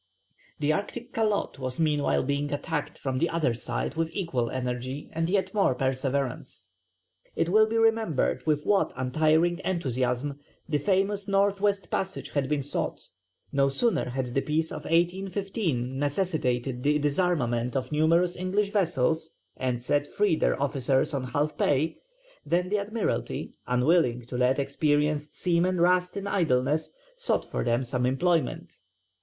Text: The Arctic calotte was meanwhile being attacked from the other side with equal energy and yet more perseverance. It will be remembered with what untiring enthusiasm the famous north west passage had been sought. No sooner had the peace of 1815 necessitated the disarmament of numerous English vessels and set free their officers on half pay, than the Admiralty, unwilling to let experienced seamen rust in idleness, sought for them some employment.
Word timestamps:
The 0.57 0.73
Arctic 0.73 1.13
calotte 1.13 1.59
was 1.59 1.79
meanwhile 1.79 2.23
being 2.23 2.51
attacked 2.51 2.97
from 2.97 3.19
the 3.19 3.29
other 3.29 3.53
side 3.53 3.93
with 3.93 4.09
equal 4.13 4.49
energy 4.49 5.11
and 5.13 5.29
yet 5.29 5.53
more 5.53 5.75
perseverance. 5.75 6.71
It 7.35 7.49
will 7.49 7.67
be 7.67 7.77
remembered 7.77 8.47
with 8.47 8.65
what 8.65 8.93
untiring 8.95 9.61
enthusiasm 9.63 10.39
the 10.67 10.79
famous 10.79 11.27
north 11.27 11.61
west 11.61 11.91
passage 11.91 12.31
had 12.31 12.49
been 12.49 12.63
sought. 12.63 13.09
No 13.51 13.69
sooner 13.69 14.05
had 14.09 14.33
the 14.33 14.41
peace 14.41 14.71
of 14.71 14.85
1815 14.85 15.99
necessitated 15.99 16.81
the 16.81 16.97
disarmament 16.97 17.75
of 17.75 17.91
numerous 17.91 18.35
English 18.35 18.71
vessels 18.71 19.35
and 19.55 19.83
set 19.83 20.07
free 20.07 20.35
their 20.35 20.59
officers 20.59 21.13
on 21.13 21.25
half 21.25 21.59
pay, 21.59 21.97
than 22.43 22.69
the 22.69 22.79
Admiralty, 22.79 23.53
unwilling 23.67 24.21
to 24.25 24.35
let 24.35 24.57
experienced 24.57 25.37
seamen 25.39 25.79
rust 25.79 26.17
in 26.17 26.25
idleness, 26.25 26.91
sought 27.17 27.45
for 27.45 27.63
them 27.63 27.83
some 27.83 28.07
employment. 28.07 28.79